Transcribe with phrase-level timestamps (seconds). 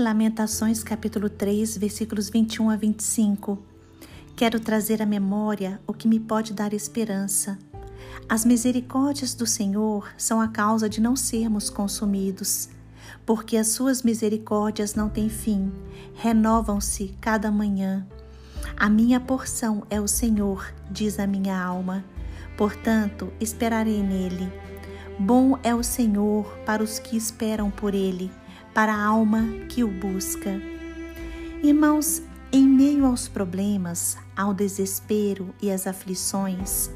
[0.00, 3.58] Lamentações capítulo 3, versículos 21 a 25.
[4.34, 7.58] Quero trazer à memória o que me pode dar esperança.
[8.26, 12.70] As misericórdias do Senhor são a causa de não sermos consumidos,
[13.26, 15.70] porque as suas misericórdias não têm fim,
[16.14, 18.06] renovam-se cada manhã.
[18.78, 22.02] A minha porção é o Senhor, diz a minha alma.
[22.56, 24.50] Portanto, esperarei nele.
[25.18, 28.30] Bom é o Senhor para os que esperam por ele
[28.74, 30.60] para a alma que o busca.
[31.62, 36.90] Irmãos, em meio aos problemas, ao desespero e às aflições,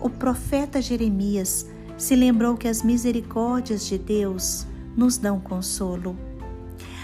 [0.00, 6.16] o profeta Jeremias se lembrou que as misericórdias de Deus nos dão consolo.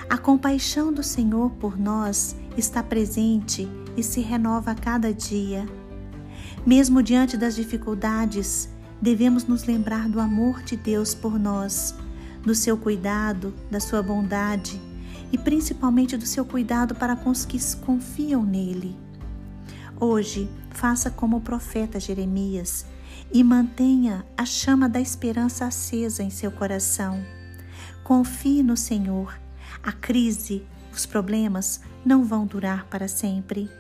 [0.08, 5.66] A compaixão do Senhor por nós está presente e se renova a cada dia.
[6.66, 8.68] Mesmo diante das dificuldades,
[9.00, 11.94] devemos nos lembrar do amor de Deus por nós
[12.44, 14.80] do seu cuidado, da sua bondade
[15.32, 18.96] e principalmente do seu cuidado para com os que confiam nele.
[19.98, 22.84] Hoje, faça como o profeta Jeremias
[23.32, 27.24] e mantenha a chama da esperança acesa em seu coração.
[28.02, 29.38] Confie no Senhor.
[29.82, 33.70] A crise, os problemas não vão durar para sempre.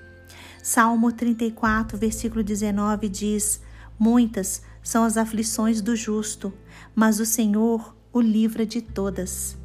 [0.62, 3.60] Salmo 34, versículo 19 diz:
[3.98, 6.52] Muitas são as aflições do justo,
[6.94, 9.58] mas o Senhor o livra de todas.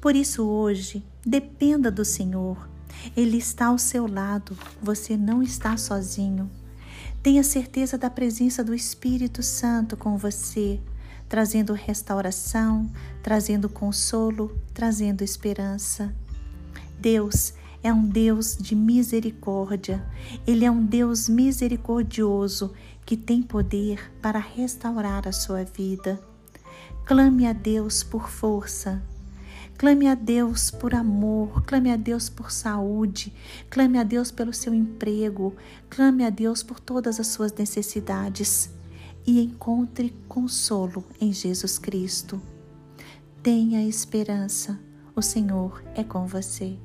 [0.00, 2.66] Por isso, hoje, dependa do Senhor.
[3.14, 6.50] Ele está ao seu lado, você não está sozinho.
[7.22, 10.80] Tenha certeza da presença do Espírito Santo com você,
[11.28, 12.90] trazendo restauração,
[13.22, 16.12] trazendo consolo, trazendo esperança.
[16.98, 20.02] Deus é um Deus de misericórdia.
[20.46, 22.72] Ele é um Deus misericordioso
[23.04, 26.31] que tem poder para restaurar a sua vida.
[27.04, 29.02] Clame a Deus por força.
[29.76, 33.34] Clame a Deus por amor, clame a Deus por saúde,
[33.68, 35.52] clame a Deus pelo seu emprego,
[35.90, 38.70] clame a Deus por todas as suas necessidades
[39.26, 42.40] e encontre consolo em Jesus Cristo.
[43.42, 44.78] Tenha esperança,
[45.16, 46.78] o Senhor é com você.